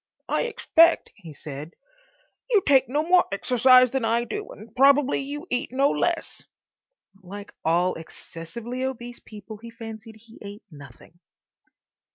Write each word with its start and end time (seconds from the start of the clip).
"I 0.27 0.45
expect," 0.45 1.11
he 1.13 1.31
said, 1.31 1.75
"you 2.49 2.63
take 2.65 2.89
no 2.89 3.03
more 3.03 3.25
exercise 3.31 3.91
than 3.91 4.03
I 4.03 4.23
do, 4.23 4.49
and 4.49 4.75
probably 4.75 5.21
you 5.21 5.45
eat 5.51 5.71
no 5.71 5.91
less." 5.91 6.41
(Like 7.21 7.53
all 7.63 7.93
excessively 7.93 8.83
obese 8.83 9.19
people 9.19 9.57
he 9.57 9.69
fancied 9.69 10.15
he 10.15 10.39
ate 10.41 10.63
nothing.) 10.71 11.19